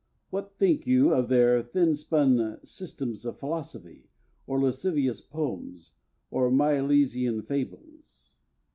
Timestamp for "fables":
7.43-8.39